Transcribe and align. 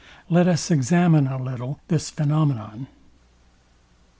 Let 0.31 0.47
us 0.47 0.71
examine 0.71 1.27
a 1.27 1.37
little 1.39 1.79
this 1.87 2.09
phænomenon. 2.09 2.87